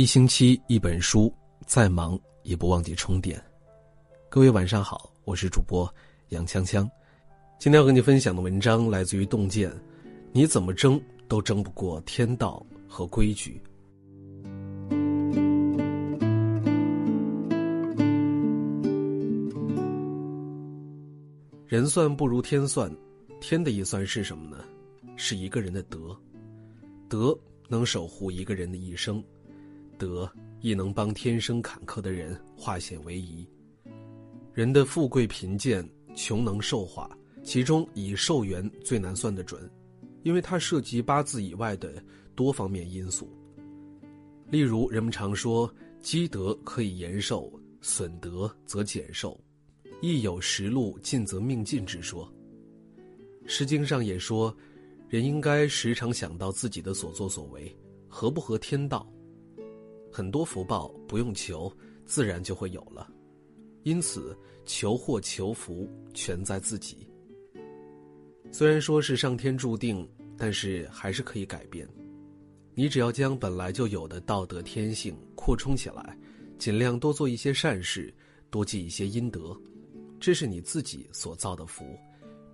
[0.00, 1.30] 一星期一本书，
[1.66, 3.38] 再忙也不忘记充电。
[4.30, 5.94] 各位晚上好，我是主播
[6.30, 6.88] 杨锵锵。
[7.58, 9.70] 今天要和你分享的文章来自于洞见。
[10.32, 13.60] 你怎么争都争不过天道和规矩。
[21.66, 22.90] 人算不如天算，
[23.38, 24.64] 天的一算是什么呢？
[25.14, 26.18] 是一个人的德，
[27.06, 27.38] 德
[27.68, 29.22] 能守护一个人的一生。
[30.00, 30.32] 德
[30.62, 33.46] 亦能帮天生坎坷的人化险为夷。
[34.54, 35.86] 人的富贵贫贱、
[36.16, 37.08] 穷能寿化，
[37.44, 39.70] 其中以寿元最难算得准，
[40.22, 42.02] 因为它涉及八字以外的
[42.34, 43.28] 多方面因素。
[44.48, 49.38] 例如，人们常说积德可以延寿，损德则减寿，
[50.00, 52.26] 亦有时禄尽则命尽之说。
[53.48, 54.54] 《诗经》上也说，
[55.08, 57.74] 人应该时常想到自己的所作所为
[58.08, 59.06] 合不合天道。
[60.10, 61.72] 很多福报不用求，
[62.04, 63.10] 自然就会有了，
[63.84, 67.06] 因此求祸求福全在自己。
[68.50, 71.88] 虽然说是上天注定，但是还是可以改变。
[72.74, 76.16] 你只要将本来就有的道德天性扩充起来，
[76.58, 78.12] 尽量多做一些善事，
[78.50, 79.56] 多积一些阴德，
[80.18, 81.84] 这是你自己所造的福，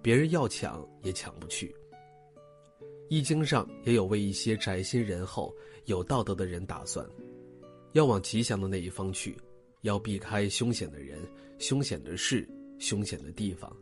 [0.03, 1.75] 别人要抢也抢不去。
[3.09, 7.07] 易经上也有为一些宅心仁厚、有道德的人打算。
[7.93, 9.37] 要往吉祥的那一方去，
[9.83, 11.19] 要避开凶险的人、
[11.59, 12.49] 凶险的事、
[12.79, 13.75] 凶险的地方。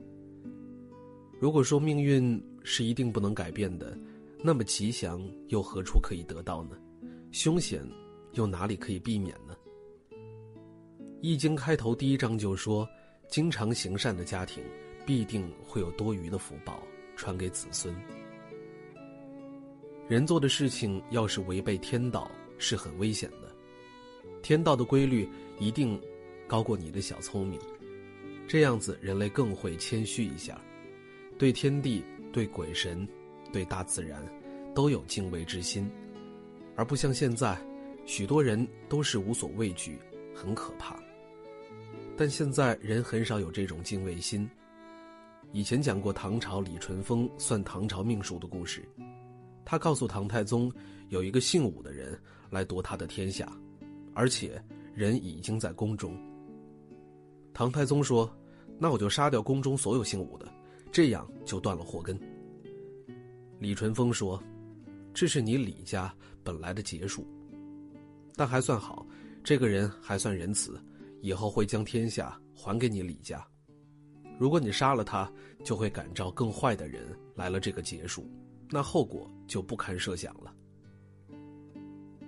[1.41, 3.99] 如果说命运是一定不能改变的，
[4.43, 6.77] 那么吉祥又何处可以得到呢？
[7.33, 7.87] 凶险
[8.33, 9.57] 又哪里可以避免呢？
[11.21, 12.89] 《易经》开头第一章就说
[13.29, 14.63] ：“经常行善的家庭，
[15.05, 16.81] 必定会有多余的福报
[17.17, 17.95] 传给子孙。”
[20.07, 23.44] 人做的事情要是违背天道，是很危险的。
[24.43, 26.01] 天道的规律一定
[26.47, 27.59] 高过你的小聪明，
[28.47, 30.61] 这样子人类更会谦虚一下，
[31.39, 33.07] 对天地、对鬼神、
[33.53, 34.23] 对大自然
[34.75, 35.91] 都有敬畏之心，
[36.77, 37.59] 而不像现在，
[38.05, 39.99] 许多人都是无所畏惧，
[40.35, 40.97] 很可怕。
[42.17, 44.49] 但现在人很少有这种敬畏心。
[45.53, 48.85] 以前讲过唐朝李淳风算唐朝命数的故事，
[49.65, 50.71] 他告诉唐太宗，
[51.09, 52.19] 有一个姓武的人
[52.51, 53.51] 来夺他的天下。
[54.15, 54.63] 而且
[54.95, 56.17] 人已经在宫中。
[57.53, 58.29] 唐太宗说
[58.79, 60.53] ：“那我就杀掉宫中所有姓武的，
[60.91, 62.19] 这样就断了祸根。”
[63.61, 64.43] 李淳风说
[65.15, 67.27] ：“这是你李家本来的结束，
[68.35, 69.07] 但还算好，
[69.43, 70.81] 这个人还算仁慈，
[71.21, 73.45] 以后会将天下还给你李家。
[74.39, 75.31] 如果你杀了他，
[75.65, 78.29] 就会感召更坏的人来了这个结束，
[78.71, 80.54] 那后果就不堪设想了。”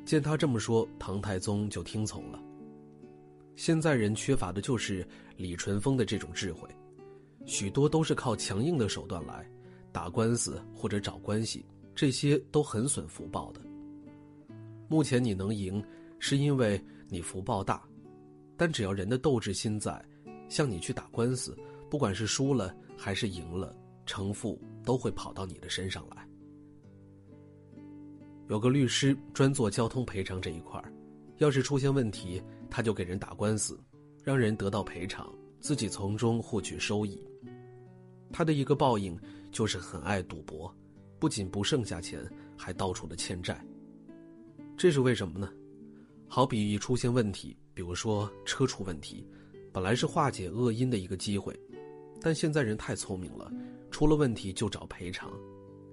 [0.06, 2.40] 见他这么说，唐太宗就听从了。
[3.56, 5.06] 现在人缺乏的就是
[5.36, 6.68] 李淳风的这种智慧，
[7.44, 9.44] 许多都是靠强硬的手段来
[9.90, 13.60] 打官司或者找关系，这些都很损福报的。
[14.88, 15.82] 目前你能赢，
[16.20, 17.82] 是因为你福报大，
[18.56, 20.00] 但只要人的斗志心在，
[20.48, 21.56] 像你去打官司，
[21.90, 23.74] 不管是输了还是赢了，
[24.04, 26.25] 成负都会跑到你的身上来。
[28.48, 30.92] 有个律师专做交通赔偿这一块儿
[31.38, 33.78] 要是出现问题，他就给人打官司，
[34.22, 37.20] 让人得到赔偿，自己从中获取收益。
[38.32, 39.18] 他的一个报应
[39.50, 40.74] 就是很爱赌博，
[41.18, 42.24] 不仅不剩下钱，
[42.56, 43.62] 还到处的欠债。
[44.76, 45.50] 这是为什么呢？
[46.28, 49.26] 好比一出现问题，比如说车出问题，
[49.72, 51.58] 本来是化解恶因的一个机会，
[52.20, 53.52] 但现在人太聪明了，
[53.90, 55.30] 出了问题就找赔偿，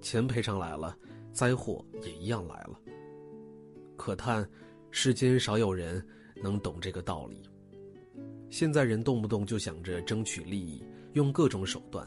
[0.00, 0.96] 钱赔偿来了。
[1.34, 2.80] 灾祸也一样来了。
[3.96, 4.48] 可叹，
[4.90, 6.02] 世间少有人
[6.36, 7.42] 能懂这个道理。
[8.48, 10.82] 现在人动不动就想着争取利益，
[11.14, 12.06] 用各种手段，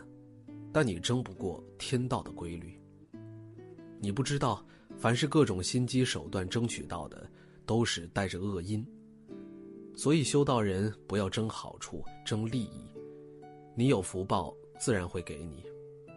[0.71, 2.81] 但你争不过天道的规律。
[3.99, 4.65] 你不知道，
[4.97, 7.29] 凡是各种心机手段争取到的，
[7.65, 8.85] 都是带着恶因。
[9.93, 12.81] 所以修道人不要争好处、争利益。
[13.75, 15.63] 你有福报，自然会给你；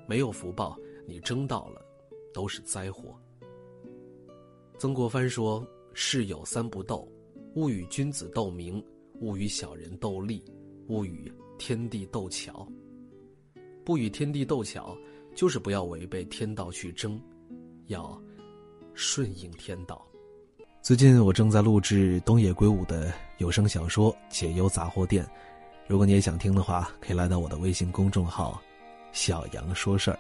[0.07, 1.85] 没有福报，你争到了。
[2.33, 3.15] 都是灾祸。
[4.79, 7.07] 曾国藩说：“世有三不斗，
[7.55, 8.83] 勿与君子斗名，
[9.21, 10.43] 勿与小人斗利，
[10.89, 12.67] 勿与天地斗巧。
[13.85, 14.97] 不与天地斗巧，
[15.35, 17.21] 就是不要违背天道去争，
[17.87, 18.19] 要
[18.95, 20.07] 顺应天道。”
[20.83, 25.23] 最近我正在录制东野圭吾的有声小说《解忧杂货店》，
[25.87, 28.59] 如果你也想听的话，可以来到我的微信公众号
[29.13, 30.19] “小杨说事儿”，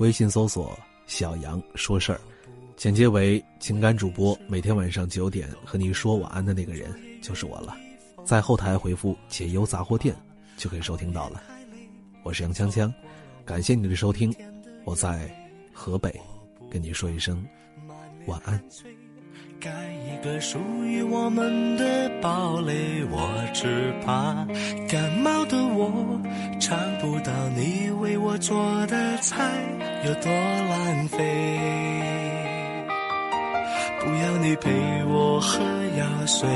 [0.00, 0.76] 微信搜索。
[1.06, 2.20] 小杨说事儿，
[2.76, 6.90] 简介为情感主播，每天晚上九点和你说晚安的那个人
[7.20, 7.76] 就是我了。
[8.24, 10.14] 在后台回复“解忧杂货店”
[10.56, 11.42] 就可以收听到了。
[12.22, 12.92] 我是杨锵锵，
[13.44, 14.34] 感谢你的收听。
[14.84, 15.28] 我在
[15.72, 16.14] 河北
[16.70, 17.44] 跟你说一声
[18.26, 18.62] 晚安。
[19.60, 24.44] 盖一个属于我们的堡垒，我只怕
[24.88, 26.20] 感冒的我
[26.60, 29.62] 尝不到你为我做的菜
[30.04, 31.18] 有多浪费。
[34.00, 34.70] 不要你陪
[35.04, 35.60] 我喝
[35.96, 36.48] 药水，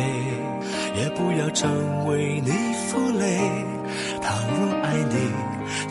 [0.96, 2.50] 也不要成为你
[2.88, 3.38] 负累。
[4.20, 5.30] 倘若爱你，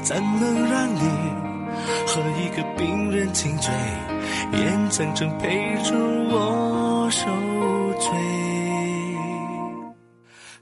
[0.04, 1.00] 怎能让你
[2.06, 3.74] 和一个病人亲嘴，
[4.52, 5.94] 眼睁睁陪着
[6.30, 7.08] 我？
[7.10, 7.26] 受
[8.00, 8.12] 罪，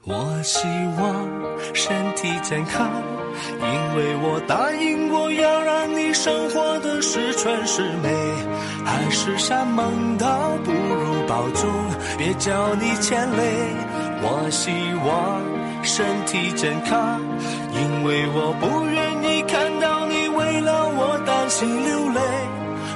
[0.06, 0.68] 我希
[1.00, 1.30] 望
[1.72, 2.90] 身体健康，
[3.58, 8.10] 因为我答应过要让你生活的十全十美。
[8.84, 10.28] 海誓山盟倒
[10.62, 11.70] 不如保重，
[12.18, 13.72] 别叫你牵累。
[14.20, 14.70] 我希
[15.08, 15.40] 望
[15.82, 17.18] 身体健康，
[17.72, 22.20] 因为我不愿意看到你为了我担心流泪。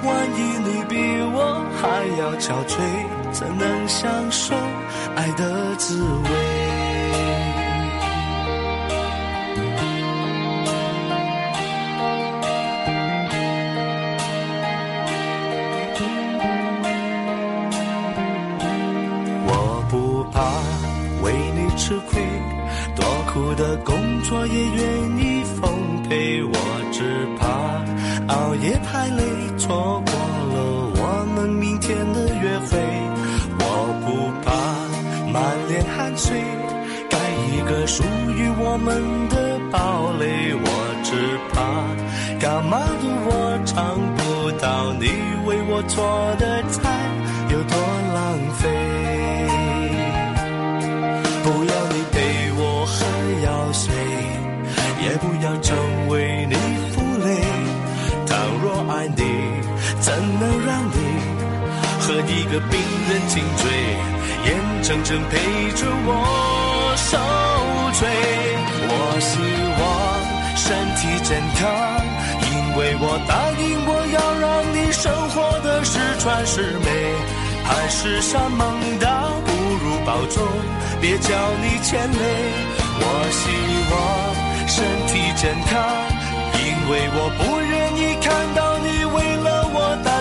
[0.04, 2.76] 万一你比我还要憔悴。
[3.30, 4.54] 怎能享受
[5.14, 6.57] 爱的滋味？
[28.28, 29.22] 熬夜太累，
[29.56, 30.12] 错过
[30.52, 30.56] 了
[30.96, 31.02] 我
[31.34, 32.78] 们明天的约会。
[33.60, 33.62] 我
[34.04, 34.06] 不
[34.44, 34.46] 怕
[35.32, 35.36] 满
[35.68, 36.38] 脸汗水，
[37.08, 37.18] 盖
[37.52, 40.54] 一个属于我们的堡垒。
[40.60, 40.66] 我
[41.02, 41.10] 只
[41.52, 41.56] 怕
[42.38, 45.06] 感冒的我尝不到你
[45.46, 45.96] 为我做
[46.38, 46.78] 的菜
[47.50, 47.76] 有多
[48.14, 48.16] 浪
[48.58, 48.62] 费。
[51.44, 52.16] 不要你陪
[52.58, 52.96] 我喝
[53.46, 53.86] 药水，
[55.02, 55.74] 也不要成
[56.08, 56.37] 为。
[59.16, 59.22] 你，
[60.00, 60.98] 怎能让你
[62.00, 63.64] 和一个病人亲嘴？
[64.44, 65.36] 眼睁睁陪
[65.72, 67.18] 着我受
[67.98, 68.08] 罪，
[68.88, 69.30] 我希
[69.80, 69.82] 望
[70.56, 70.64] 身
[70.96, 71.28] 体健
[71.58, 71.68] 康，
[72.48, 76.88] 因为我答应我要让你生活的十全十美。
[77.64, 79.06] 海誓山盟倒
[79.44, 79.50] 不
[79.84, 80.40] 如保重，
[81.02, 81.28] 别叫
[81.60, 82.24] 你牵累。
[83.00, 83.42] 我希
[83.92, 83.94] 望
[84.66, 84.74] 身
[85.08, 85.76] 体健康，
[86.54, 87.70] 因为我不愿
[88.00, 88.87] 意看到你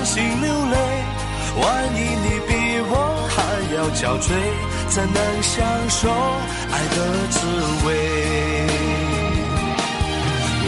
[0.07, 0.75] 心流泪。
[1.59, 2.49] 万一你比
[2.87, 2.91] 我
[3.35, 3.37] 还……
[3.75, 4.31] 要憔悴，
[4.89, 5.55] 怎能享
[5.89, 6.97] 受爱的
[7.29, 7.35] 滋
[7.85, 7.87] 味？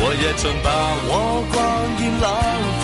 [0.01, 0.69] 我也曾把
[1.09, 1.11] 我
[1.49, 1.57] 光
[1.97, 2.27] 阴浪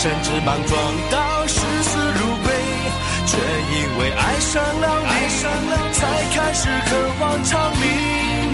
[0.00, 0.72] 甚至莽撞
[1.10, 2.48] 到视死如归，
[3.26, 3.36] 却
[3.74, 5.12] 因为爱上了你，
[5.92, 6.00] 才
[6.32, 6.90] 开始渴
[7.20, 7.84] 望长命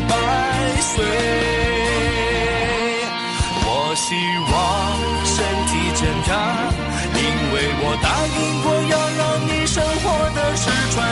[0.08, 0.12] 百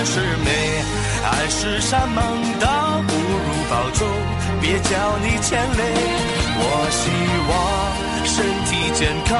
[0.04, 0.20] 是。
[0.44, 0.50] 美，
[1.24, 2.22] 爱是山盟，
[2.60, 4.06] 倒不如保重，
[4.60, 5.82] 别叫你牵累。
[6.56, 7.02] 我希
[7.48, 7.52] 望
[8.24, 8.34] 身
[8.66, 9.32] 体健康，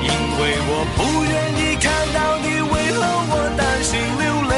[0.00, 0.06] 因
[0.38, 0.40] 为
[0.70, 4.54] 我不愿意看到你为了我担心流泪。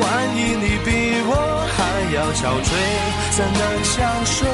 [0.00, 0.02] 万
[0.36, 0.88] 一你比
[1.26, 1.30] 我
[1.74, 1.78] 还
[2.14, 2.70] 要憔悴，
[3.36, 3.92] 怎能享
[4.24, 4.46] 受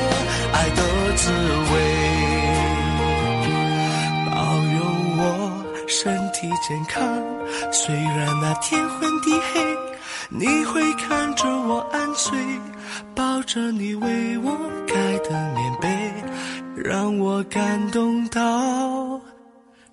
[0.53, 0.81] 爱的
[1.17, 1.23] 滋
[1.71, 1.75] 味？
[4.27, 4.35] 保
[4.75, 4.77] 佑
[5.19, 5.23] 我
[5.87, 5.97] 身
[6.33, 6.97] 体健康，
[7.71, 9.55] 虽然那天昏地黑。
[10.31, 12.39] 你会看着我安睡，
[13.15, 14.57] 抱着你为我
[14.87, 16.13] 盖的棉被，
[16.77, 19.21] 让我感动到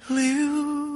[0.09, 0.94] 流。